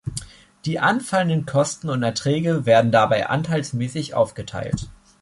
[0.65, 4.89] Die anfallenden Kosten und Erträge werden dabei anteilsmäßig aufgeteilt.